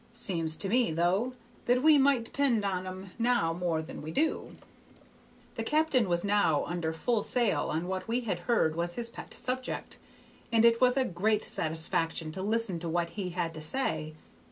Seems 0.13 0.55
to 0.55 0.67
me, 0.67 0.89
though, 0.89 1.33
that 1.65 1.83
we 1.83 1.99
might 1.99 2.25
depend 2.25 2.65
on 2.65 2.87
'em 2.87 3.11
now 3.19 3.53
more 3.53 3.83
than 3.83 4.01
we 4.01 4.09
do." 4.09 4.55
The 5.53 5.63
captain 5.63 6.09
was 6.09 6.25
under 6.25 6.91
full 6.91 7.21
sail 7.21 7.69
on 7.69 7.87
what 7.87 8.07
we 8.07 8.21
had 8.21 8.39
heard 8.49 8.75
was 8.75 8.95
his 8.95 9.11
pet 9.11 9.31
subject, 9.31 9.99
and 10.51 10.65
it 10.65 10.81
was 10.81 10.97
a 10.97 11.05
great 11.05 11.43
satisfaction 11.43 12.31
to 12.31 12.41
listen 12.41 12.79
to 12.79 12.89
what 12.89 13.11
he 13.11 13.29
had 13.29 13.53
to 13.53 13.61
say. 13.61 14.15